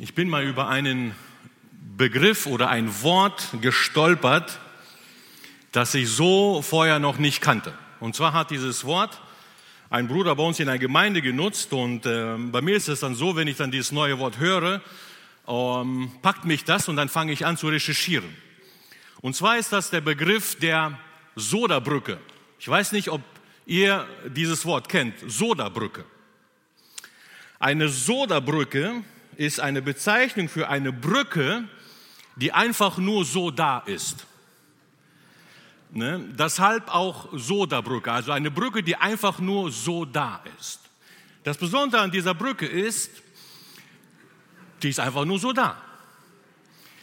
[0.00, 1.14] Ich bin mal über einen
[1.96, 4.58] Begriff oder ein Wort gestolpert,
[5.70, 7.72] das ich so vorher noch nicht kannte.
[8.00, 9.20] Und zwar hat dieses Wort
[9.90, 13.14] ein Bruder bei uns in einer Gemeinde genutzt und äh, bei mir ist es dann
[13.14, 14.82] so, wenn ich dann dieses neue Wort höre,
[15.46, 18.36] ähm, packt mich das und dann fange ich an zu recherchieren.
[19.20, 20.98] Und zwar ist das der Begriff der
[21.36, 22.18] Sodabrücke.
[22.58, 23.22] Ich weiß nicht, ob
[23.64, 26.04] ihr dieses Wort kennt, Sodabrücke.
[27.60, 29.04] Eine Sodabrücke
[29.36, 31.64] ist eine Bezeichnung für eine Brücke,
[32.36, 34.26] die einfach nur so da ist.
[35.90, 36.24] Ne?
[36.36, 40.80] Deshalb auch Sodabrücke, also eine Brücke, die einfach nur so da ist.
[41.44, 43.10] Das Besondere an dieser Brücke ist,
[44.82, 45.76] die ist einfach nur so da.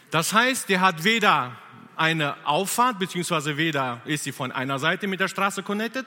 [0.10, 1.56] Das heißt, der hat weder
[1.96, 6.06] eine Auffahrt, beziehungsweise weder ist sie von einer Seite mit der Straße connected,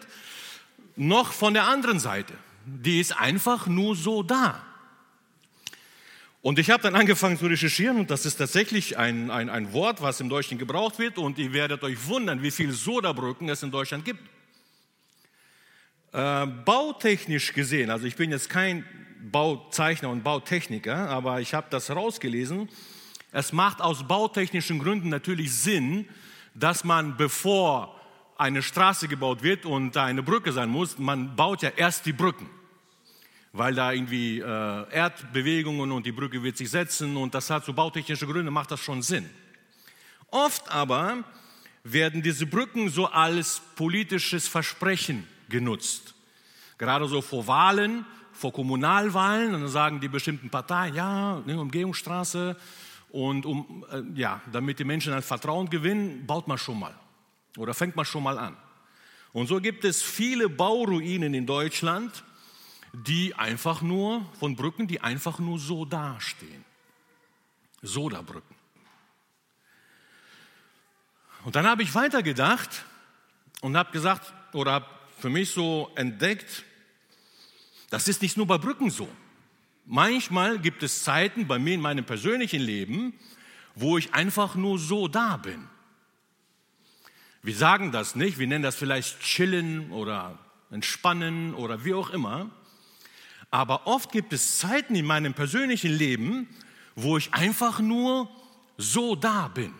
[0.96, 2.34] noch von der anderen Seite.
[2.66, 4.62] Die ist einfach nur so da.
[6.44, 10.02] Und ich habe dann angefangen zu recherchieren und das ist tatsächlich ein, ein, ein Wort,
[10.02, 13.70] was im Deutschen gebraucht wird und ihr werdet euch wundern, wie viele Sodabrücken es in
[13.70, 14.20] Deutschland gibt.
[16.12, 18.84] Äh, bautechnisch gesehen, also ich bin jetzt kein
[19.32, 22.68] Bauzeichner und Bautechniker, aber ich habe das rausgelesen.
[23.32, 26.06] Es macht aus bautechnischen Gründen natürlich Sinn,
[26.54, 27.98] dass man, bevor
[28.36, 32.50] eine Straße gebaut wird und eine Brücke sein muss, man baut ja erst die Brücken
[33.54, 34.42] weil da irgendwie äh,
[34.90, 38.80] Erdbewegungen und die Brücke wird sich setzen und das hat so bautechnische Gründe, macht das
[38.80, 39.30] schon Sinn.
[40.32, 41.22] Oft aber
[41.84, 46.14] werden diese Brücken so als politisches Versprechen genutzt.
[46.78, 52.56] Gerade so vor Wahlen, vor Kommunalwahlen, und dann sagen die bestimmten Parteien, ja, eine Umgehungsstraße
[53.10, 56.94] und um, äh, ja, damit die Menschen ein Vertrauen gewinnen, baut man schon mal
[57.56, 58.56] oder fängt man schon mal an.
[59.32, 62.24] Und so gibt es viele Bauruinen in Deutschland,
[62.94, 66.64] die einfach nur, von Brücken, die einfach nur so dastehen.
[67.82, 68.54] Sodabrücken.
[71.44, 72.84] Und dann habe ich weitergedacht
[73.60, 74.86] und habe gesagt, oder habe
[75.18, 76.64] für mich so entdeckt,
[77.90, 79.08] das ist nicht nur bei Brücken so.
[79.84, 83.12] Manchmal gibt es Zeiten bei mir in meinem persönlichen Leben,
[83.74, 85.68] wo ich einfach nur so da bin.
[87.42, 90.38] Wir sagen das nicht, wir nennen das vielleicht chillen oder
[90.70, 92.50] entspannen oder wie auch immer.
[93.54, 96.48] Aber oft gibt es Zeiten in meinem persönlichen Leben,
[96.96, 98.28] wo ich einfach nur
[98.76, 99.72] so da bin.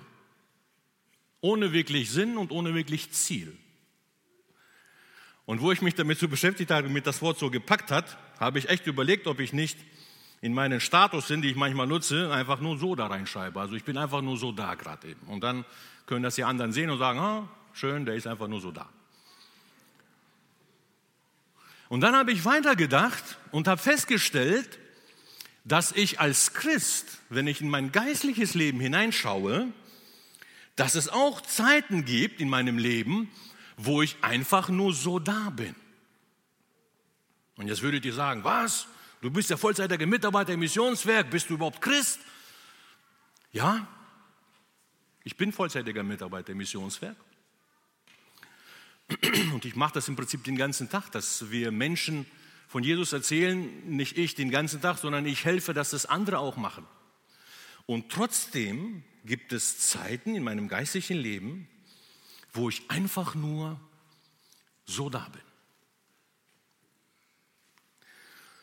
[1.40, 3.58] Ohne wirklich Sinn und ohne wirklich Ziel.
[5.44, 8.60] Und wo ich mich damit so beschäftigt habe, mit das Wort so gepackt hat, habe
[8.60, 9.76] ich echt überlegt, ob ich nicht
[10.40, 13.58] in meinen Status sind, die ich manchmal nutze, einfach nur so da reinschreibe.
[13.58, 15.26] Also ich bin einfach nur so da gerade eben.
[15.26, 15.64] Und dann
[16.06, 18.88] können das die anderen sehen und sagen, ah, schön, der ist einfach nur so da.
[21.94, 23.22] Und dann habe ich weitergedacht
[23.52, 24.80] und habe festgestellt,
[25.62, 29.72] dass ich als Christ, wenn ich in mein geistliches Leben hineinschaue,
[30.74, 33.30] dass es auch Zeiten gibt in meinem Leben,
[33.76, 35.76] wo ich einfach nur so da bin.
[37.58, 38.88] Und jetzt würdet ihr sagen, was?
[39.20, 42.18] Du bist ja vollzeitiger Mitarbeiter im Missionswerk, bist du überhaupt Christ?
[43.52, 43.86] Ja,
[45.22, 47.16] ich bin vollzeitiger Mitarbeiter im Missionswerk.
[49.52, 52.26] Und ich mache das im Prinzip den ganzen Tag, dass wir Menschen
[52.68, 56.56] von Jesus erzählen, nicht ich den ganzen Tag, sondern ich helfe, dass das andere auch
[56.56, 56.86] machen.
[57.86, 61.68] Und trotzdem gibt es Zeiten in meinem geistlichen Leben,
[62.52, 63.78] wo ich einfach nur
[64.86, 65.42] so da bin.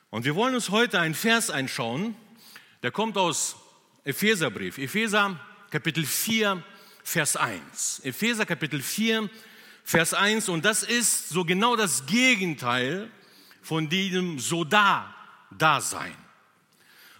[0.09, 2.15] Und wir wollen uns heute einen Vers einschauen,
[2.83, 3.55] der kommt aus
[4.03, 6.63] Epheserbrief, Epheser Kapitel 4,
[7.03, 8.01] Vers 1.
[8.03, 9.50] Epheser Kapitel 4, Vers 1,
[10.47, 13.11] und das ist so genau das Gegenteil
[13.61, 15.13] von diesem so da,
[15.51, 16.15] da sein.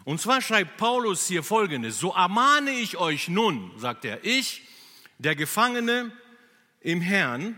[0.04, 4.64] Und zwar schreibt Paulus hier folgendes, so ermahne ich euch nun, sagt er, ich,
[5.20, 6.12] der Gefangene
[6.80, 7.58] im Herrn,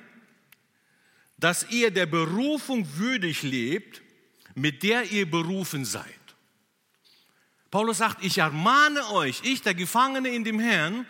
[1.38, 4.02] dass ihr der Berufung würdig lebt,
[4.56, 6.06] mit der ihr berufen seid.
[7.72, 11.08] Paulus sagt, ich ermahne euch, ich, der Gefangene in dem Herrn,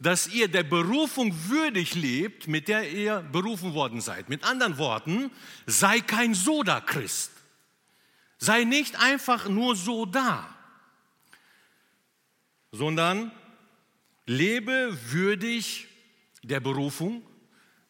[0.00, 4.28] dass ihr der Berufung würdig lebt, mit der ihr berufen worden seid.
[4.28, 5.30] Mit anderen Worten,
[5.66, 7.32] sei kein Soda-Christ.
[8.38, 10.54] Sei nicht einfach nur so da,
[12.70, 13.32] sondern
[14.26, 15.88] lebe würdig
[16.44, 17.26] der Berufung,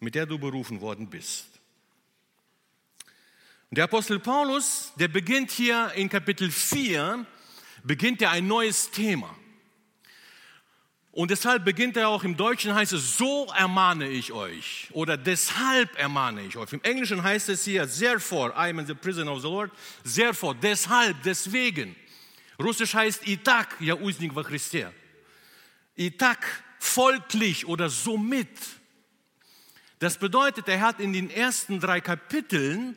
[0.01, 1.47] mit der du berufen worden bist.
[3.71, 7.27] Der Apostel Paulus, der beginnt hier in Kapitel 4,
[7.85, 9.37] beginnt er ein neues Thema.
[11.11, 15.99] Und deshalb beginnt er auch im Deutschen, heißt es, so ermahne ich euch oder deshalb
[15.99, 16.73] ermahne ich euch.
[16.73, 19.73] Im Englischen heißt es hier, therefore, I am in the prison of the Lord,
[20.05, 21.97] therefore, deshalb, deswegen.
[22.61, 24.93] Russisch heißt Itak, ja uznik во Christe.
[25.97, 26.45] Itak,
[26.79, 28.49] folglich oder somit.
[29.99, 32.97] Das bedeutet, er hat in den ersten drei Kapiteln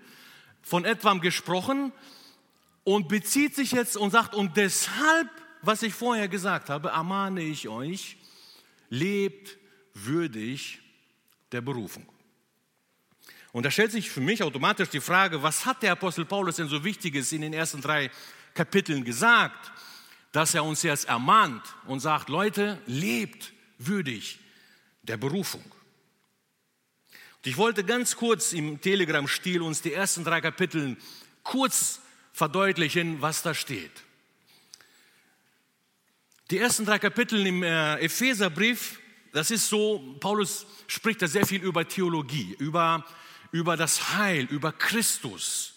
[0.62, 1.92] von etwam gesprochen
[2.84, 5.30] und bezieht sich jetzt und sagt, und deshalb
[5.62, 8.18] was ich vorher gesagt habe, ermahne ich euch,
[8.90, 9.58] lebt
[9.94, 10.80] würdig
[11.52, 12.08] der Berufung.
[13.52, 16.70] Und da stellt sich für mich automatisch die Frage, was hat der Apostel Paulus denn
[16.70, 18.10] so Wichtiges in den ersten drei
[18.54, 19.72] Kapiteln gesagt,
[20.32, 24.40] dass er uns jetzt ermahnt und sagt, Leute, lebt würdig
[25.04, 25.64] der Berufung.
[25.64, 30.96] Und ich wollte ganz kurz im Telegram-Stil uns die ersten drei Kapitel
[31.44, 32.00] kurz
[32.32, 33.92] verdeutlichen, was da steht.
[36.52, 39.00] Die ersten drei Kapitel im äh, Epheserbrief,
[39.32, 43.06] das ist so, Paulus spricht da sehr viel über Theologie, über
[43.52, 45.74] über das Heil, über Christus,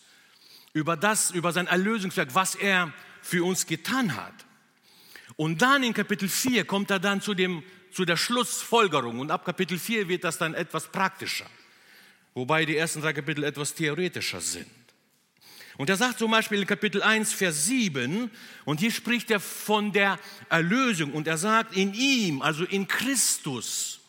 [0.73, 4.35] über das, über sein Erlösungswerk, was er für uns getan hat.
[5.37, 7.62] Und dann in Kapitel 4 kommt er dann zu, dem,
[7.93, 11.47] zu der Schlussfolgerung und ab Kapitel 4 wird das dann etwas praktischer,
[12.35, 14.83] wobei die ersten drei Kapitel etwas theoretischer sind.
[15.76, 18.31] Und er sagt zum Beispiel in Kapitel 1, Vers 7,
[18.65, 20.19] und hier spricht er von der
[20.49, 24.00] Erlösung und er sagt, in ihm, also in Christus,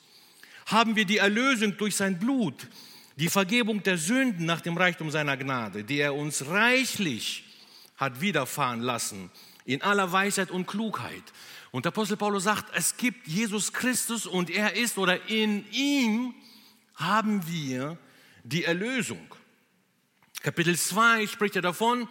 [0.67, 2.67] haben wir die Erlösung durch sein Blut,
[3.15, 7.43] die Vergebung der Sünden nach dem Reichtum seiner Gnade, die er uns reichlich
[7.97, 9.31] hat widerfahren lassen,
[9.65, 11.23] in aller Weisheit und Klugheit.
[11.71, 16.35] Und der Apostel Paulus sagt, es gibt Jesus Christus und er ist oder in ihm
[16.95, 17.97] haben wir
[18.43, 19.33] die Erlösung.
[20.45, 22.07] Kapitel 2 spricht er davon,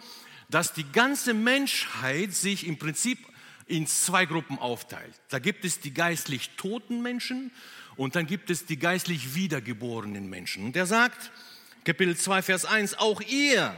[0.49, 3.17] dass die ganze Menschheit sich im Prinzip
[3.65, 5.21] in zwei Gruppen aufteilt.
[5.29, 7.49] Da gibt es die geistlich toten Menschen
[7.95, 10.65] und dann gibt es die geistlich wiedergeborenen Menschen.
[10.65, 11.31] Und er sagt,
[11.85, 13.73] Kapitel 2, Vers 1, auch ihr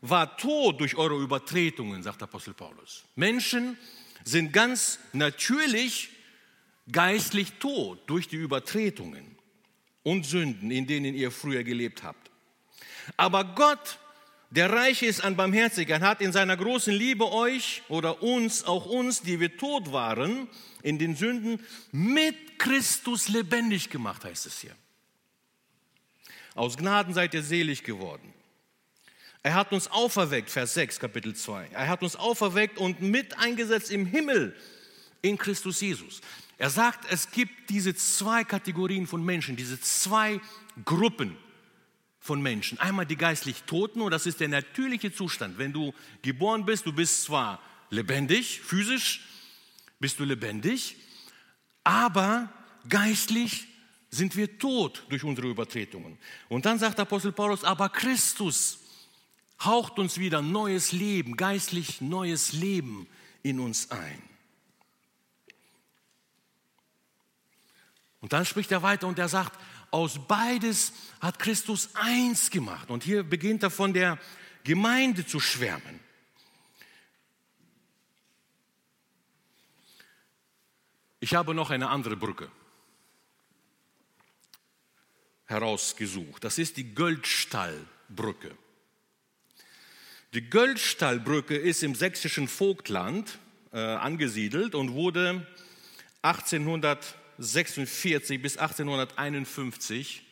[0.00, 3.02] war tot durch eure Übertretungen, sagt Apostel Paulus.
[3.16, 3.76] Menschen
[4.22, 6.10] sind ganz natürlich
[6.92, 9.36] geistlich tot durch die Übertretungen
[10.04, 12.30] und Sünden, in denen ihr früher gelebt habt.
[13.16, 13.98] Aber Gott,
[14.50, 19.22] der reich ist an Barmherzigkeit, hat in seiner großen Liebe euch oder uns, auch uns,
[19.22, 20.48] die wir tot waren,
[20.82, 21.60] in den Sünden,
[21.92, 24.74] mit Christus lebendig gemacht, heißt es hier.
[26.54, 28.32] Aus Gnaden seid ihr selig geworden.
[29.42, 31.68] Er hat uns auferweckt, Vers 6, Kapitel 2.
[31.72, 34.56] Er hat uns auferweckt und mit eingesetzt im Himmel
[35.22, 36.20] in Christus Jesus.
[36.58, 40.40] Er sagt, es gibt diese zwei Kategorien von Menschen, diese zwei
[40.84, 41.36] Gruppen
[42.26, 42.78] von Menschen.
[42.78, 45.58] Einmal die geistlich Toten, und das ist der natürliche Zustand.
[45.58, 49.24] Wenn du geboren bist, du bist zwar lebendig, physisch,
[49.98, 50.96] bist du lebendig,
[51.84, 52.52] aber
[52.88, 53.68] geistlich
[54.10, 56.18] sind wir tot durch unsere Übertretungen.
[56.48, 58.78] Und dann sagt Apostel Paulus, aber Christus
[59.64, 63.06] haucht uns wieder neues Leben, geistlich neues Leben
[63.42, 64.22] in uns ein.
[68.20, 69.58] Und dann spricht er weiter und er sagt,
[69.96, 72.90] aus beides hat Christus eins gemacht.
[72.90, 74.18] Und hier beginnt er von der
[74.62, 76.00] Gemeinde zu schwärmen.
[81.18, 82.50] Ich habe noch eine andere Brücke
[85.46, 86.44] herausgesucht.
[86.44, 88.54] Das ist die Göldstallbrücke.
[90.34, 93.38] Die Göldstallbrücke ist im sächsischen Vogtland
[93.72, 95.46] äh, angesiedelt und wurde
[97.38, 100.22] 1846 bis 1851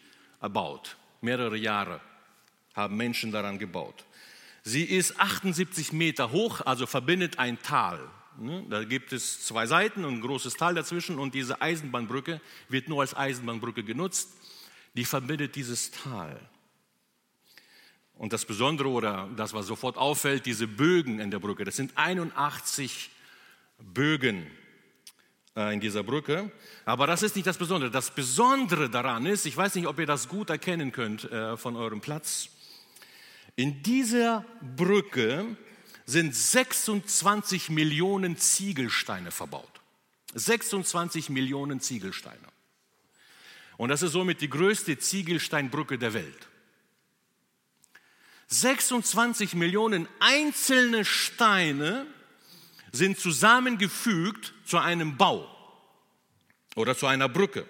[0.41, 0.97] erbaut.
[1.21, 2.01] Mehrere Jahre
[2.75, 4.05] haben Menschen daran gebaut.
[4.63, 8.01] Sie ist 78 Meter hoch, also verbindet ein Tal
[8.39, 8.65] Ne?
[8.69, 13.01] Da gibt es zwei Seiten und ein großes Tal dazwischen und diese Eisenbahnbrücke wird nur
[13.01, 14.31] als Eisenbahnbrücke genutzt.
[14.95, 16.39] Die verbindet dieses Tal.
[18.17, 21.97] Und das Besondere oder das, was sofort auffällt, diese Bögen in der Brücke, das sind
[21.97, 23.11] 81
[23.79, 24.47] Bögen
[25.57, 26.51] in dieser Brücke.
[26.85, 27.91] Aber das ist nicht das Besondere.
[27.91, 31.77] Das Besondere daran ist, ich weiß nicht, ob ihr das gut erkennen könnt äh, von
[31.77, 32.49] eurem Platz,
[33.57, 34.45] in dieser
[34.77, 35.57] Brücke
[36.07, 39.81] sind 26 Millionen Ziegelsteine verbaut.
[40.35, 42.49] 26 Millionen Ziegelsteine.
[43.77, 46.49] Und das ist somit die größte Ziegelsteinbrücke der Welt.
[48.49, 52.07] 26 Millionen einzelne Steine
[52.93, 55.49] sind zusammengefügt zu einem Bau
[56.77, 57.67] oder zu einer Brücke.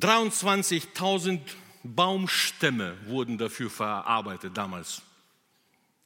[0.00, 1.40] 23.000
[1.82, 5.02] Baumstämme wurden dafür verarbeitet damals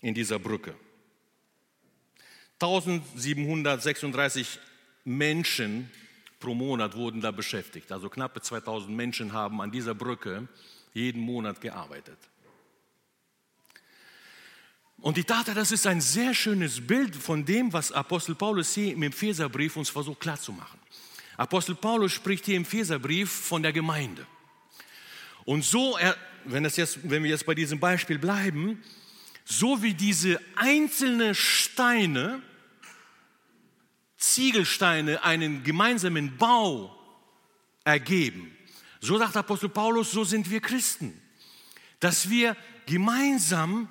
[0.00, 0.74] in dieser Brücke.
[2.60, 4.58] 1736
[5.04, 5.90] Menschen
[6.38, 7.90] pro Monat wurden da beschäftigt.
[7.90, 10.46] Also knappe 2000 Menschen haben an dieser Brücke
[10.94, 12.18] jeden Monat gearbeitet.
[15.02, 18.92] Und ich dachte, das ist ein sehr schönes Bild von dem, was Apostel Paulus hier
[18.92, 20.78] im Epheserbrief uns versucht klarzumachen.
[21.36, 24.24] Apostel Paulus spricht hier im Epheserbrief von der Gemeinde.
[25.44, 25.98] Und so,
[26.44, 28.80] wenn, das jetzt, wenn wir jetzt bei diesem Beispiel bleiben,
[29.44, 32.40] so wie diese einzelnen Steine,
[34.18, 36.96] Ziegelsteine einen gemeinsamen Bau
[37.82, 38.56] ergeben,
[39.00, 41.20] so sagt Apostel Paulus, so sind wir Christen,
[41.98, 42.56] dass wir
[42.86, 43.88] gemeinsam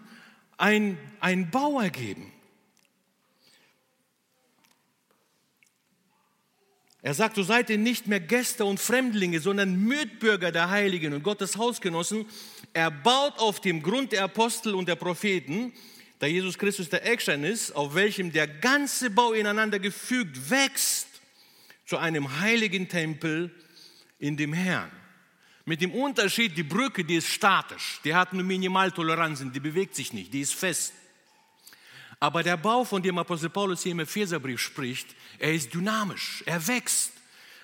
[0.62, 2.32] ein, ein Bau ergeben.
[7.02, 11.24] Er sagt, so seid ihr nicht mehr Gäste und Fremdlinge, sondern Mitbürger der Heiligen und
[11.24, 12.26] Gottes Hausgenossen.
[12.74, 15.74] Er baut auf dem Grund der Apostel und der Propheten,
[16.20, 21.08] da Jesus Christus der Eckstein ist, auf welchem der ganze Bau ineinander gefügt wächst
[21.88, 23.50] zu einem heiligen Tempel
[24.20, 24.92] in dem Herrn.
[25.66, 30.12] Mit dem Unterschied, die Brücke, die ist statisch, die hat nur Minimaltoleranzen, die bewegt sich
[30.12, 30.94] nicht, die ist fest.
[32.20, 36.68] Aber der Bau, von dem Apostel Paulus hier im Epheserbrief spricht, er ist dynamisch, er
[36.68, 37.14] wächst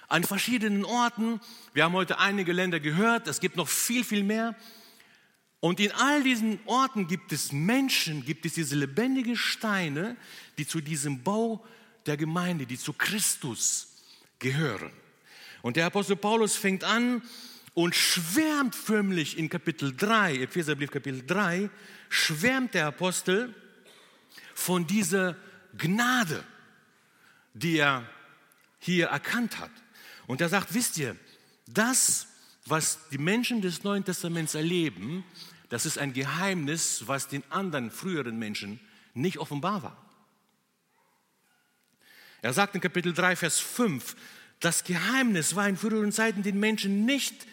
[0.07, 1.39] an verschiedenen Orten.
[1.73, 4.55] Wir haben heute einige Länder gehört, es gibt noch viel, viel mehr.
[5.59, 10.15] Und in all diesen Orten gibt es Menschen, gibt es diese lebendigen Steine,
[10.57, 11.65] die zu diesem Bau
[12.05, 13.89] der Gemeinde, die zu Christus
[14.39, 14.91] gehören.
[15.61, 17.21] Und der Apostel Paulus fängt an,
[17.77, 21.69] und schwärmt förmlich in Kapitel 3, Epheserbrief Kapitel 3,
[22.09, 23.53] schwärmt der Apostel
[24.55, 25.35] von dieser
[25.77, 26.43] Gnade,
[27.53, 28.03] die er
[28.79, 29.69] hier erkannt hat.
[30.25, 31.15] Und er sagt, wisst ihr,
[31.67, 32.25] das,
[32.65, 35.23] was die Menschen des Neuen Testaments erleben,
[35.69, 38.79] das ist ein Geheimnis, was den anderen früheren Menschen
[39.13, 39.97] nicht offenbar war.
[42.41, 44.15] Er sagt in Kapitel 3, Vers 5,
[44.61, 47.45] das Geheimnis war in früheren Zeiten den Menschen nicht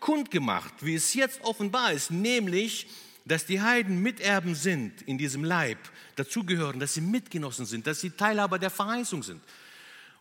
[0.00, 2.88] kundgemacht, wie es jetzt offenbar ist, nämlich,
[3.24, 5.78] dass die Heiden Miterben sind in diesem Leib,
[6.14, 9.42] dazugehören, dass sie Mitgenossen sind, dass sie Teilhaber der Verheißung sind.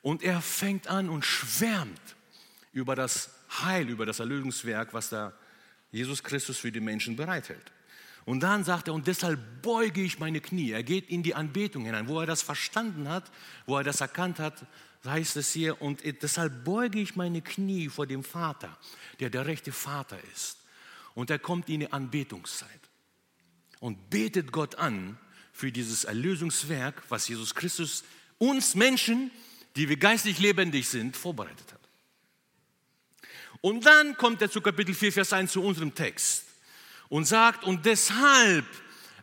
[0.02, 2.16] Und er fängt an und schwärmt
[2.74, 3.30] über das
[3.64, 5.34] Heil, über das Erlösungswerk, was da
[5.92, 7.72] Jesus Christus für die Menschen bereithält.
[8.26, 10.72] Und dann sagt er, und deshalb beuge ich meine Knie.
[10.72, 13.32] Er geht in die Anbetung hinein, wo er das verstanden hat,
[13.68, 14.66] wo er das erkannt hat,
[15.06, 18.76] heißt es hier, und deshalb beuge ich meine Knie vor dem Vater,
[19.20, 20.58] der der rechte Vater ist.
[21.14, 22.70] Und er kommt in die Anbetungszeit
[23.80, 25.20] und betet Gott an
[25.54, 28.04] für dieses Erlösungswerk, was Jesus Christus
[28.40, 29.30] uns Menschen,
[29.76, 31.80] die wir geistlich lebendig sind, vorbereitet hat.
[33.62, 36.45] Und dann kommt er zu Kapitel 4, Vers 1 zu unserem Text
[37.10, 38.66] und sagt, und deshalb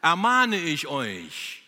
[0.00, 1.62] ermahne ich euch,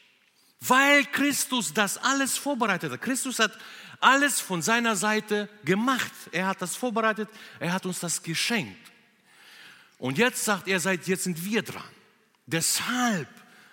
[0.60, 3.02] weil Christus das alles vorbereitet hat.
[3.02, 3.52] Christus hat
[4.00, 6.12] alles von seiner Seite gemacht.
[6.32, 7.28] Er hat das vorbereitet,
[7.58, 8.92] er hat uns das geschenkt.
[9.98, 11.82] Und jetzt sagt er, seit jetzt sind wir dran.
[12.46, 13.28] Deshalb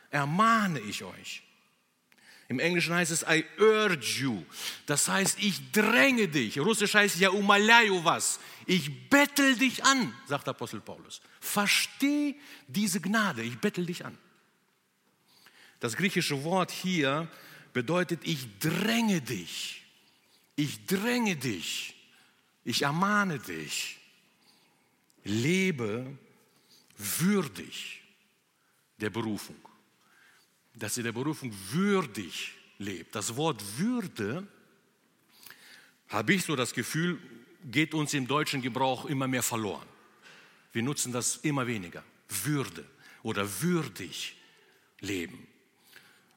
[0.09, 1.43] ermahne ich euch.
[2.51, 4.43] Im Englischen heißt es I urge you.
[4.85, 6.59] Das heißt, ich dränge dich.
[6.59, 8.39] Russisch heißt ja umalayu was.
[8.65, 11.21] Ich bettel dich an, sagt Apostel Paulus.
[11.39, 12.35] Versteh
[12.67, 14.17] diese Gnade, ich bettel dich an.
[15.79, 17.27] Das griechische Wort hier
[17.73, 19.81] bedeutet, ich dränge dich
[20.61, 21.95] ich dränge dich,
[22.63, 23.97] ich ermahne dich,
[25.23, 26.17] lebe
[26.97, 28.01] würdig
[28.97, 29.57] der Berufung,
[30.73, 33.15] dass ihr der Berufung würdig lebt.
[33.15, 34.47] Das Wort Würde,
[36.09, 37.19] habe ich so das Gefühl,
[37.65, 39.87] geht uns im deutschen Gebrauch immer mehr verloren.
[40.73, 42.03] Wir nutzen das immer weniger.
[42.43, 42.85] Würde
[43.23, 44.35] oder würdig
[44.99, 45.47] leben.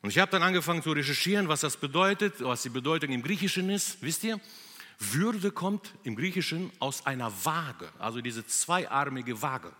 [0.03, 3.71] Und ich habe dann angefangen zu recherchieren, was das bedeutet, was die Bedeutung im Griechischen
[3.71, 4.03] ist.
[4.03, 4.39] Wisst ihr,
[4.99, 9.73] Würde kommt im Griechischen aus einer Waage, also diese zweiarmige Waage.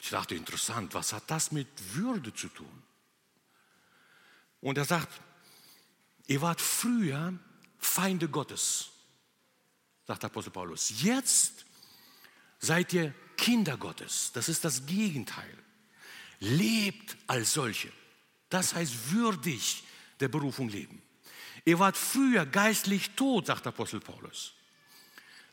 [0.00, 2.82] Ich dachte, interessant, was hat das mit Würde zu tun?
[4.60, 5.20] Und er sagt,
[6.26, 7.38] ihr wart früher
[7.78, 8.90] Feinde Gottes,
[10.06, 11.02] sagt Apostel Paulus.
[11.02, 11.64] Jetzt
[12.58, 14.32] seid ihr Kinder Gottes.
[14.32, 15.56] Das ist das Gegenteil.
[16.40, 17.92] Lebt als solche.
[18.48, 19.84] Das heißt würdig
[20.20, 21.02] der Berufung leben.
[21.64, 24.54] Ihr wart früher geistlich tot, sagt Apostel Paulus.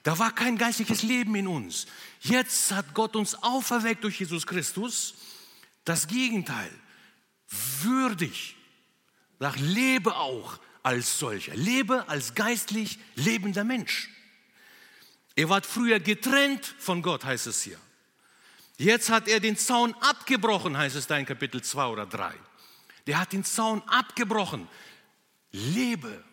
[0.06, 1.86] Da war kein geistliches Leben in uns.
[2.22, 5.16] Jetzt hat Gott uns auferweckt durch Jesus Christus.
[5.84, 6.72] Das Gegenteil.
[7.82, 8.56] Würdig.
[9.40, 11.56] Sag, lebe auch als solcher.
[11.56, 14.10] Lebe als geistlich lebender Mensch.
[15.36, 17.80] Ihr wart früher getrennt von Gott, heißt es hier.
[18.78, 22.34] Jetzt hat er den Zaun abgebrochen, heißt es da in Kapitel 2 oder 3
[23.08, 24.68] der hat den Zaun abgebrochen.
[25.52, 26.24] Lebe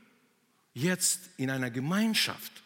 [0.74, 2.61] jetzt in einer Gemeinschaft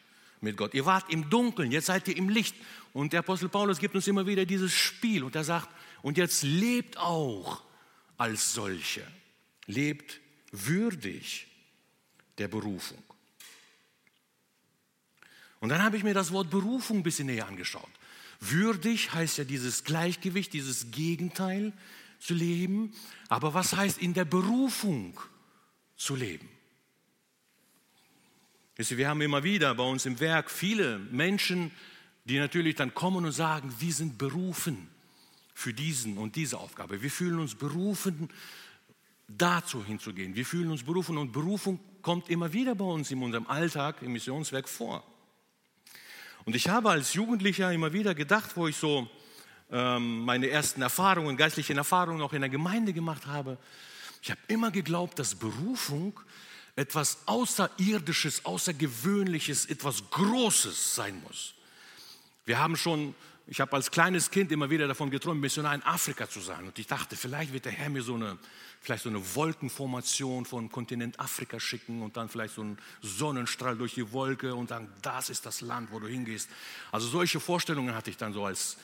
[0.47, 0.75] mit Gott.
[0.75, 2.55] Ihr wart im Dunkeln, jetzt seid ihr im Licht.
[2.93, 5.69] Und der Apostel Paulus gibt uns immer wieder dieses Spiel und er sagt,
[6.03, 7.62] und jetzt lebt auch
[8.17, 9.07] als solche.
[9.67, 10.21] Lebt
[10.53, 11.47] würdig
[12.38, 13.03] der Berufung.
[15.61, 17.91] Und dann habe ich mir das Wort Berufung ein bisschen näher angeschaut.
[18.41, 21.73] Würdig heißt ja dieses Gleichgewicht, dieses Gegenteil
[22.21, 22.95] zu leben.
[23.29, 25.19] Aber was heißt in der Berufung
[25.97, 26.49] zu leben?
[28.78, 31.71] Wir haben immer wieder bei uns im Werk viele Menschen,
[32.26, 34.88] die natürlich dann kommen und sagen, wir sind berufen
[35.54, 37.00] für diesen und diese Aufgabe.
[37.00, 38.28] Wir fühlen uns berufen,
[39.28, 40.37] dazu hinzugehen.
[40.37, 44.12] Wir fühlen uns berufen und Berufung kommt immer wieder bei uns in unserem Alltag, im
[44.12, 45.02] Missionswerk vor.
[46.45, 49.09] Und ich habe als Jugendlicher immer wieder gedacht, wo ich so
[49.73, 53.56] ähm, meine ersten Erfahrungen, geistlichen Erfahrungen auch in der Gemeinde gemacht habe,
[54.21, 56.21] ich habe immer geglaubt, dass Berufung
[56.76, 61.54] etwas Außerirdisches, Außergewöhnliches, etwas Großes sein muss.
[62.45, 63.14] Wir haben schon,
[63.47, 66.66] ich habe als kleines Kind immer wieder davon geträumt, Missionar in Afrika zu sein.
[66.66, 68.38] Und ich dachte, vielleicht wird der Herr mir so eine,
[68.83, 73.95] vielleicht so eine Wolkenformation vom Kontinent Afrika schicken und dann vielleicht so einen Sonnenstrahl durch
[73.95, 76.50] die Wolke und dann, das ist das Land, wo du hingehst.
[76.92, 78.76] Also solche Vorstellungen hatte ich dann so als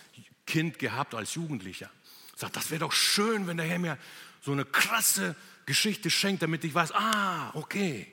[0.47, 1.91] Kind gehabt, als Jugendlicher.
[2.35, 3.99] Ich sagte, das wäre doch schön, wenn der Herr mir
[4.41, 8.07] so eine krasse Geschichte schenkt, damit ich weiß, ah, okay,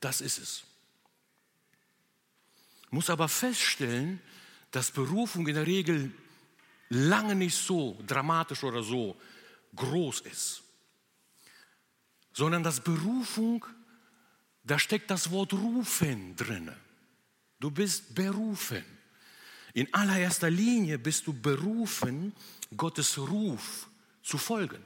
[0.00, 0.64] das ist es.
[2.90, 4.20] Muss aber feststellen,
[4.70, 6.12] dass Berufung in der Regel
[6.88, 9.16] lange nicht so dramatisch oder so
[9.74, 10.62] groß ist,
[12.32, 13.64] sondern dass Berufung,
[14.64, 16.72] da steckt das Wort rufen drin.
[17.58, 18.84] Du bist berufen.
[19.72, 22.34] In allererster Linie bist du berufen,
[22.76, 23.88] Gottes Ruf
[24.22, 24.82] zu folgen.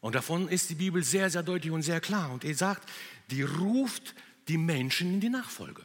[0.00, 2.32] Und davon ist die Bibel sehr, sehr deutlich und sehr klar.
[2.32, 2.88] Und er sagt,
[3.30, 4.14] die ruft
[4.48, 5.84] die Menschen in die Nachfolge.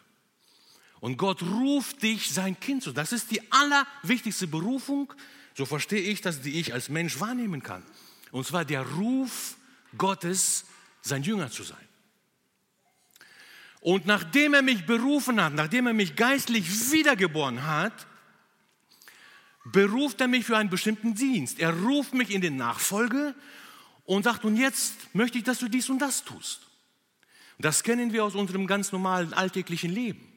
[1.00, 2.92] Und Gott ruft dich, sein Kind zu.
[2.92, 5.14] Das ist die allerwichtigste Berufung,
[5.54, 7.84] so verstehe ich das, die ich als Mensch wahrnehmen kann.
[8.32, 9.56] Und zwar der Ruf
[9.98, 10.66] Gottes,
[11.02, 11.78] sein Jünger zu sein.
[13.82, 18.08] Und nachdem er mich berufen hat, nachdem er mich geistlich wiedergeboren hat,
[19.66, 21.60] beruft er mich für einen bestimmten Dienst.
[21.60, 23.36] Er ruft mich in die Nachfolge
[24.06, 26.62] und sagt, und jetzt möchte ich, dass du dies und das tust.
[27.58, 30.32] Das kennen wir aus unserem ganz normalen alltäglichen Leben.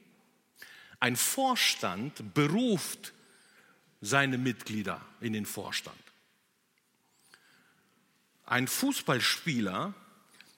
[1.00, 3.12] Ein Vorstand beruft
[4.00, 5.96] seine Mitglieder in den Vorstand.
[8.46, 9.94] Ein Fußballspieler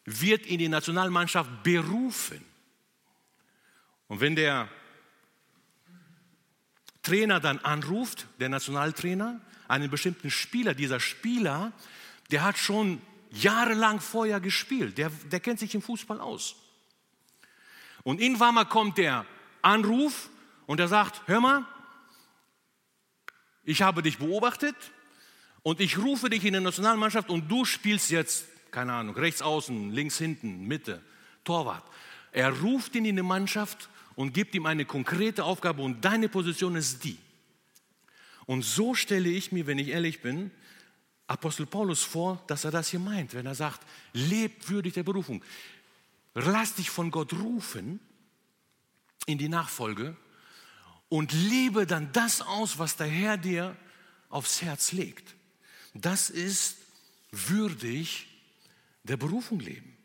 [0.05, 2.45] wird in die Nationalmannschaft berufen.
[4.09, 4.69] Und wenn der
[7.03, 11.73] Trainer dann anruft, der Nationaltrainer, einen bestimmten Spieler, dieser Spieler,
[12.31, 13.01] der hat schon
[13.33, 16.57] jahrelang vorher gespielt, der, der kennt sich im Fußball aus.
[18.03, 19.27] Und irgendwann mal kommt der
[19.63, 20.31] Anruf
[20.67, 21.67] und er sagt, hör mal,
[23.65, 24.75] ich habe dich beobachtet
[25.63, 29.91] und ich rufe dich in die Nationalmannschaft und du spielst jetzt, keine Ahnung, rechts außen,
[29.93, 31.03] links hinten, Mitte,
[31.45, 31.85] Torwart.
[32.33, 36.77] Er ruft ihn in die Mannschaft und gibt ihm eine konkrete Aufgabe und deine Position
[36.77, 37.19] ist die.
[38.47, 40.51] Und so stelle ich mir, wenn ich ehrlich bin,
[41.31, 45.45] Apostel Paulus vor, dass er das hier meint, wenn er sagt, lebt würdig der Berufung.
[46.35, 48.01] Lass dich von Gott rufen
[49.27, 50.17] in die Nachfolge
[51.09, 53.77] und lebe dann das aus, was der Herr dir
[54.29, 55.37] aufs Herz legt.
[55.95, 56.79] Das ist
[57.31, 58.27] würdig
[59.05, 59.97] der Berufung leben.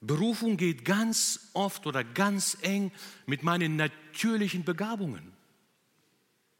[0.00, 2.92] Berufung geht ganz oft oder ganz eng
[3.26, 5.32] mit meinen natürlichen Begabungen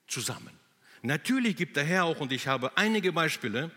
[0.09, 0.56] zusammen.
[1.07, 3.71] Natürlich gibt der Herr auch, und ich habe einige Beispiele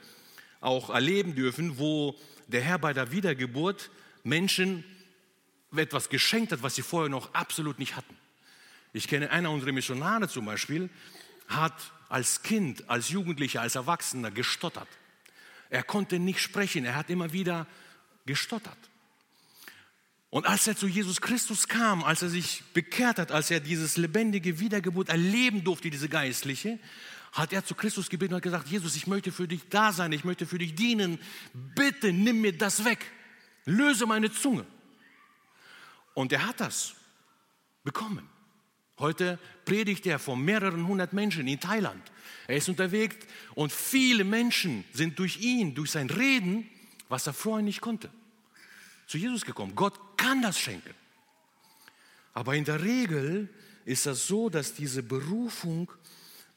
[0.62, 3.92] auch erleben dürfen, wo der Herr bei der Wiedergeburt
[4.24, 4.84] Menschen
[5.76, 8.18] etwas geschenkt hat, was sie vorher noch absolut nicht hatten.
[8.94, 10.90] Ich kenne einer unserer Missionare zum Beispiel,
[11.48, 14.88] hat als Kind, als Jugendlicher, als Erwachsener gestottert.
[15.70, 17.68] Er konnte nicht sprechen, er hat immer wieder
[18.26, 18.90] gestottert.
[20.32, 23.98] Und als er zu Jesus Christus kam, als er sich bekehrt hat, als er dieses
[23.98, 26.80] lebendige Wiedergeburt erleben durfte, diese geistliche,
[27.32, 30.12] hat er zu Christus gebeten und hat gesagt, Jesus, ich möchte für dich da sein,
[30.12, 31.20] ich möchte für dich dienen,
[31.54, 33.06] bitte nimm mir das weg,
[33.66, 34.66] löse meine Zunge.
[36.14, 36.96] Und er hat das
[37.84, 38.28] bekommen.
[38.98, 42.12] Heute predigt er vor mehreren hundert Menschen in Thailand.
[42.48, 43.16] Er ist unterwegs
[43.56, 46.70] und viele Menschen sind durch ihn, durch sein Reden,
[47.08, 48.10] was er vorher nicht konnte,
[49.08, 49.76] zu Jesus gekommen.
[49.76, 50.94] Gott kann das schenken.
[52.34, 53.50] Aber in der Regel
[53.86, 55.92] ist das so, dass diese Berufung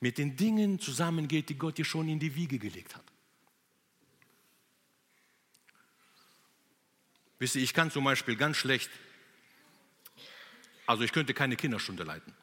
[0.03, 3.05] mit den Dingen zusammengeht, die Gott dir schon in die Wiege gelegt hat.
[7.39, 8.91] Wisst ihr, ich kann zum Beispiel ganz schlecht
[10.87, 12.35] also ich könnte keine Kinderstunde leiten.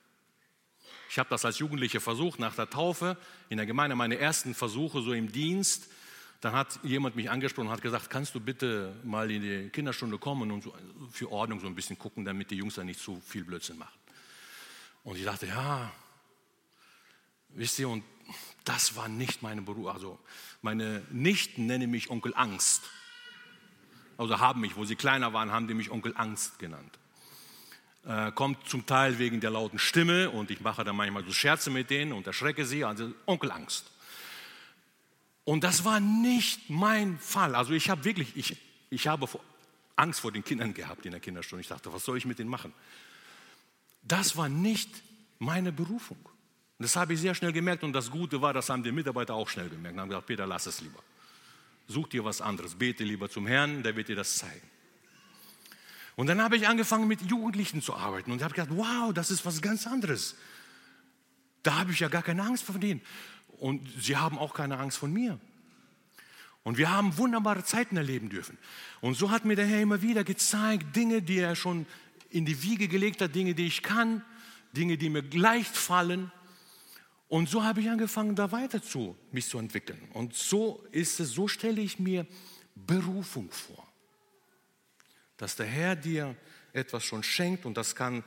[1.10, 3.17] Ich habe das als Jugendliche versucht, nach der Taufe
[3.50, 5.89] in der Gemeinde, meine ersten Versuche so im Dienst.
[6.41, 10.17] Dann hat jemand mich angesprochen und hat gesagt, kannst du bitte mal in die Kinderstunde
[10.17, 10.74] kommen und so
[11.12, 14.00] für Ordnung so ein bisschen gucken, damit die Jungs da nicht zu viel Blödsinn machen.
[15.04, 15.91] Und ich dachte, ja,
[17.49, 18.03] wisst ihr, und
[18.63, 19.88] das war nicht meine Beruf.
[19.88, 20.19] Also
[20.62, 22.83] meine Nichten nennen mich Onkel Angst.
[24.17, 26.99] Also haben mich, wo sie kleiner waren, haben die mich Onkel Angst genannt.
[28.05, 31.69] Äh, kommt zum Teil wegen der lauten Stimme und ich mache dann manchmal so Scherze
[31.69, 33.91] mit denen und erschrecke sie, also Onkel Angst.
[35.45, 37.55] Und das war nicht mein Fall.
[37.55, 38.57] Also ich habe wirklich, ich,
[38.89, 39.27] ich habe
[39.95, 41.62] Angst vor den Kindern gehabt in der Kinderstunde.
[41.62, 42.73] Ich dachte, was soll ich mit denen machen?
[44.03, 44.89] Das war nicht
[45.39, 46.17] meine Berufung.
[46.79, 49.49] Das habe ich sehr schnell gemerkt und das Gute war, das haben die Mitarbeiter auch
[49.49, 49.95] schnell gemerkt.
[49.95, 50.99] Und haben gesagt, Peter, lass es lieber.
[51.87, 54.67] Such dir was anderes, bete lieber zum Herrn, der wird dir das zeigen.
[56.15, 59.45] Und dann habe ich angefangen mit Jugendlichen zu arbeiten und habe gedacht, wow, das ist
[59.45, 60.35] was ganz anderes.
[61.63, 63.01] Da habe ich ja gar keine Angst vor denen.
[63.57, 65.39] Und sie haben auch keine Angst von mir.
[66.63, 68.57] Und wir haben wunderbare Zeiten erleben dürfen.
[69.01, 71.85] Und so hat mir der Herr immer wieder gezeigt, Dinge, die er schon
[72.29, 74.23] in die Wiege gelegt hat, Dinge, die ich kann,
[74.73, 76.31] Dinge, die mir leicht fallen.
[77.29, 80.01] Und so habe ich angefangen, da weiter zu mich zu entwickeln.
[80.13, 82.25] Und so ist es, so stelle ich mir
[82.75, 83.89] Berufung vor
[85.39, 86.35] dass der Herr dir
[86.73, 88.23] etwas schon schenkt und das kann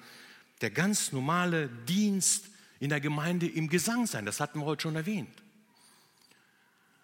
[0.62, 2.46] der ganz normale Dienst
[2.80, 4.26] in der Gemeinde im Gesang sein.
[4.26, 5.42] Das hatten wir heute schon erwähnt.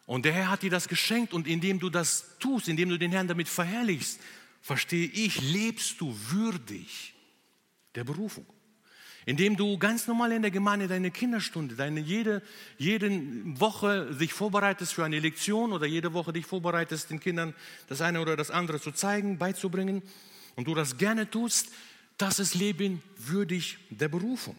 [0.06, 3.12] Und der Herr hat dir das geschenkt und indem du das tust, indem du den
[3.12, 4.18] Herrn damit verherrlichst,
[4.62, 7.14] verstehe ich, lebst du würdig
[7.94, 8.46] der Berufung
[9.28, 12.40] indem du ganz normal in der Gemeinde deine Kinderstunde, deine jede,
[12.78, 13.10] jede
[13.60, 17.52] Woche sich vorbereitest für eine Lektion oder jede Woche dich vorbereitest, den Kindern
[17.88, 20.00] das eine oder das andere zu zeigen, beizubringen
[20.56, 21.68] und du das gerne tust,
[22.16, 24.56] das ist Leben würdig der Berufung.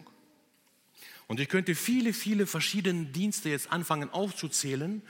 [1.26, 5.02] Und ich könnte viele, viele verschiedene Dienste jetzt anfangen aufzuzählen,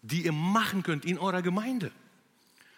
[0.00, 1.92] die ihr machen könnt in eurer Gemeinde.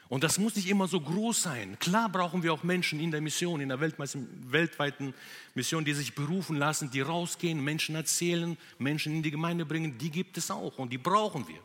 [0.08, 1.78] Und das muss nicht immer so groß sein.
[1.78, 5.12] Klar brauchen wir auch Menschen in der Mission, in der weltweiten
[5.54, 9.98] Mission, die sich berufen lassen, die rausgehen, Menschen erzählen, Menschen in die Gemeinde bringen.
[9.98, 11.60] Die gibt es auch und die brauchen wir.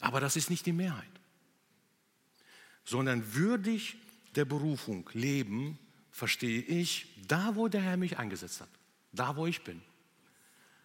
[0.00, 1.04] Aber das ist nicht die Mehrheit.
[2.84, 3.96] Sondern würdig
[4.36, 5.78] der Berufung leben,
[6.12, 8.68] verstehe ich, da wo der Herr mich eingesetzt hat,
[9.12, 9.82] da wo ich bin,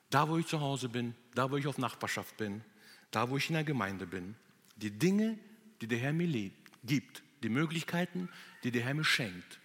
[0.09, 2.63] da wo ich zu Hause bin, da wo ich auf Nachbarschaft bin,
[3.11, 4.35] da wo ich in der Gemeinde bin,
[4.77, 5.50] die Dinge, die
[5.87, 6.51] der Herr mir
[6.83, 8.29] gibt, die Möglichkeiten,
[8.63, 9.59] die der Herr mir schenkt,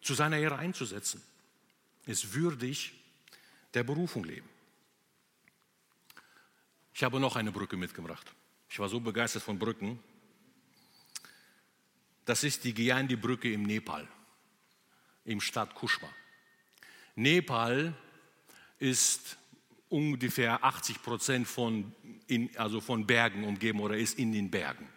[0.00, 1.22] zu seiner Ehre einzusetzen,
[2.06, 2.92] ist würdig
[3.74, 4.48] der Berufung leben.
[6.94, 8.32] Ich habe noch eine Brücke mitgebracht.
[8.68, 9.98] Ich war so begeistert von Brücken.
[12.24, 14.06] Das ist die Gyandi-Brücke im Nepal,
[15.24, 16.08] im Stadt Kushma.
[17.14, 17.94] Nepal
[18.78, 19.36] ist
[19.88, 21.94] ungefähr 80 Prozent von,
[22.26, 24.88] in, also von Bergen umgeben oder ist in den Bergen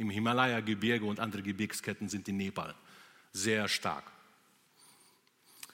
[0.00, 2.74] im Himalaya-Gebirge und andere Gebirgsketten sind in Nepal
[3.32, 4.10] sehr stark.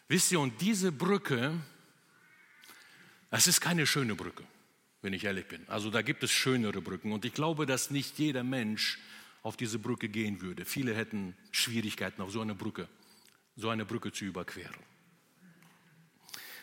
[0.09, 1.59] Wisst ihr, und diese Brücke,
[3.31, 4.45] es ist keine schöne Brücke,
[5.03, 5.67] wenn ich ehrlich bin.
[5.69, 8.99] Also da gibt es schönere Brücken und ich glaube, dass nicht jeder Mensch
[9.43, 10.65] auf diese Brücke gehen würde.
[10.65, 12.89] Viele hätten Schwierigkeiten, auf so eine Brücke,
[13.57, 14.75] so eine Brücke zu überqueren.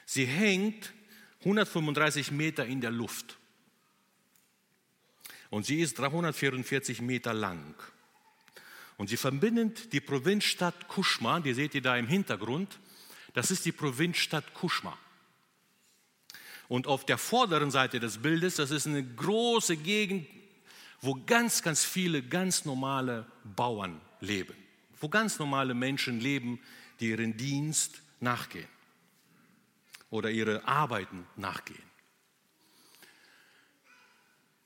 [0.06, 0.94] Sie hängt
[1.40, 3.38] 135 Meter in der Luft
[5.54, 7.76] und sie ist 344 Meter lang.
[8.98, 12.80] Und sie verbindet die Provinzstadt Kuschma, die seht ihr da im Hintergrund,
[13.36, 14.98] das ist die Provinzstadt Kuschma.
[16.70, 20.28] Und auf der vorderen Seite des Bildes, das ist eine große Gegend,
[21.02, 24.56] wo ganz, ganz viele ganz normale Bauern leben,
[25.00, 26.60] wo ganz normale Menschen leben,
[27.00, 28.70] die ihren Dienst nachgehen
[30.10, 31.83] oder ihre Arbeiten nachgehen.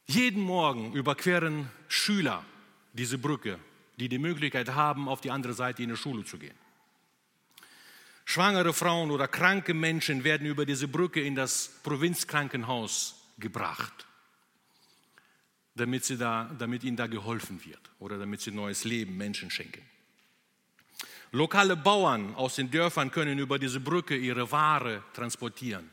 [0.09, 2.45] Jeden Morgen überqueren Schüler
[2.93, 3.59] diese Brücke,
[3.97, 6.55] die die Möglichkeit haben, auf die andere Seite in die Schule zu gehen.
[8.23, 14.05] Schwangere Frauen oder kranke Menschen werden über diese Brücke in das Provinzkrankenhaus gebracht,
[15.75, 19.81] damit, sie da, damit ihnen da geholfen wird oder damit sie neues Leben Menschen schenken.
[21.31, 25.89] Lokale Bauern aus den Dörfern können über diese Brücke ihre Ware transportieren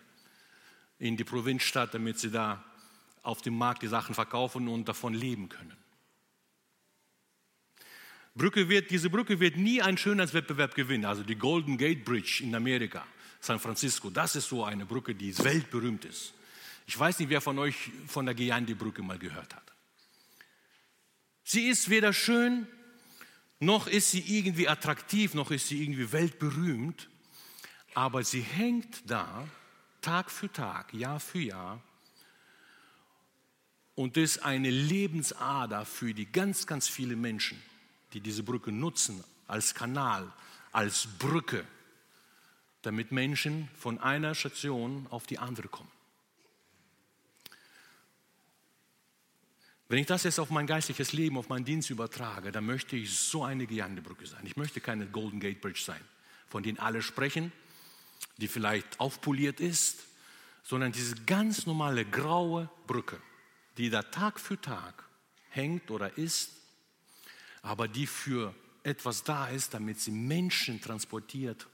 [1.01, 2.65] in die Provinzstadt, damit sie da
[3.25, 5.77] auf dem Markt die Sachen verkaufen und davon leben können.
[8.37, 11.05] Brücke wird, diese Brücke wird nie einen Schönheitswettbewerb gewinnen.
[11.05, 13.07] Also die Golden Gate Bridge in Amerika,
[13.41, 16.35] San Francisco, das ist so eine Brücke, die weltberühmt ist.
[16.87, 19.73] Ich weiß nicht, wer von euch von der Geyandi-Brücke mal gehört hat.
[21.45, 22.67] Sie ist weder schön,
[23.61, 27.09] noch ist sie irgendwie attraktiv, noch ist sie irgendwie weltberühmt.
[27.95, 29.47] aber sie hängt da
[30.01, 31.81] Tag für Tag, Jahr für Jahr
[33.95, 37.61] und ist eine Lebensader für die ganz, ganz viele Menschen,
[38.13, 40.33] die diese Brücke nutzen als Kanal,
[40.73, 41.65] als Brücke,
[42.83, 45.91] damit Menschen von einer Station auf die andere kommen.
[49.89, 53.17] Wenn ich das jetzt auf mein geistliches Leben, auf meinen Dienst übertrage, dann möchte ich
[53.17, 54.45] so eine Geandebrücke sein.
[54.45, 56.01] Ich möchte keine Golden Gate Bridge sein,
[56.49, 57.53] von denen alle sprechen,
[58.39, 60.01] die vielleicht aufpoliert ist,
[60.63, 63.21] sondern diese ganz normale graue Brücke,
[63.77, 65.05] die da Tag für Tag
[65.51, 66.51] hängt oder ist,
[67.63, 71.67] aber die für etwas da ist, damit sie Menschen transportiert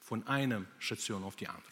[0.00, 1.62] von einer Station auf die andere.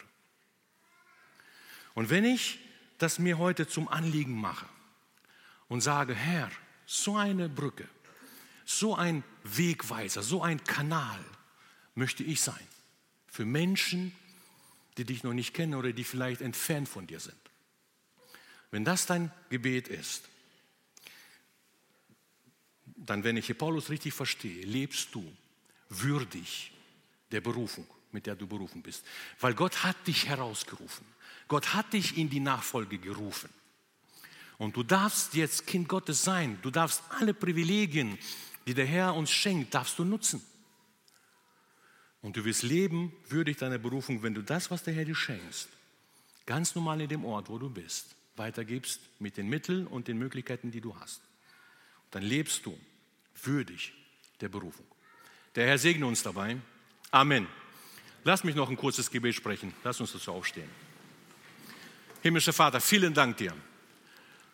[1.93, 2.59] Und wenn ich
[2.97, 4.65] das mir heute zum Anliegen mache,
[5.67, 6.49] und sage, Herr,
[6.85, 7.87] so eine Brücke,
[8.65, 11.19] so ein Wegweiser, so ein Kanal
[11.95, 12.67] möchte ich sein
[13.27, 14.15] für Menschen,
[14.97, 17.35] die dich noch nicht kennen oder die vielleicht entfernt von dir sind.
[18.71, 20.27] Wenn das dein Gebet ist,
[22.95, 25.25] dann, wenn ich hier Paulus richtig verstehe, lebst du
[25.89, 26.71] würdig
[27.31, 29.05] der Berufung, mit der du berufen bist.
[29.39, 31.05] Weil Gott hat dich herausgerufen.
[31.47, 33.49] Gott hat dich in die Nachfolge gerufen.
[34.57, 36.59] Und du darfst jetzt Kind Gottes sein.
[36.61, 38.17] Du darfst alle Privilegien,
[38.65, 40.41] die der Herr uns schenkt, darfst du nutzen.
[42.21, 45.69] Und du wirst leben würdig deiner Berufung, wenn du das, was der Herr dir schenkt,
[46.45, 50.71] ganz normal in dem Ort, wo du bist, weitergibst mit den Mitteln und den Möglichkeiten,
[50.71, 51.21] die du hast.
[52.11, 52.77] Dann lebst du
[53.43, 53.93] würdig
[54.41, 54.85] der Berufung.
[55.55, 56.57] Der Herr segne uns dabei.
[57.11, 57.47] Amen.
[58.23, 59.73] Lass mich noch ein kurzes Gebet sprechen.
[59.83, 60.69] Lass uns dazu aufstehen.
[62.21, 63.53] Himmlischer Vater, vielen Dank dir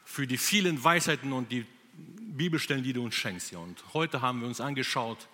[0.06, 3.54] für die vielen Weisheiten und die Bibelstellen, die du uns schenkst.
[3.54, 5.28] Und heute haben wir uns angeschaut,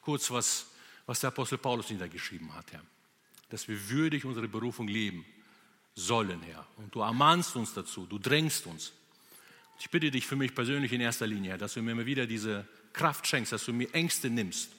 [0.00, 0.66] kurz was,
[1.06, 2.82] was der Apostel Paulus niedergeschrieben hat, Herr.
[3.50, 5.24] Dass wir würdig unsere Berufung leben
[5.96, 6.64] sollen, Herr.
[6.76, 8.92] Und du ermahnst uns dazu, du drängst uns.
[9.80, 12.26] Ich bitte dich für mich persönlich in erster Linie, Herr, dass du mir immer wieder
[12.26, 14.70] diese Kraft schenkst, dass du mir Ängste nimmst,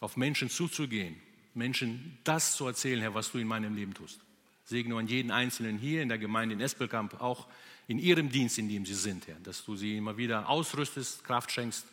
[0.00, 1.16] auf Menschen zuzugehen,
[1.54, 4.20] Menschen das zu erzählen, Herr, was du in meinem Leben tust.
[4.64, 7.46] Segne an jeden Einzelnen hier in der Gemeinde in Espelkamp, auch
[7.88, 11.50] in ihrem Dienst, in dem sie sind, Herr, dass du sie immer wieder ausrüstest, Kraft
[11.50, 11.86] schenkst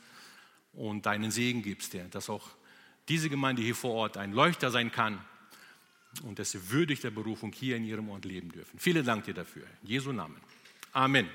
[0.74, 2.50] und deinen Segen gibst, Herr, dass auch
[3.10, 5.24] diese Gemeinde hier vor Ort ein Leuchter sein kann
[6.22, 8.78] und dass sie würdig der Berufung hier in ihrem Ort leben dürfen.
[8.80, 9.64] Vielen Dank dir dafür.
[9.84, 10.38] In Jesu Namen.
[10.94, 11.28] Amen.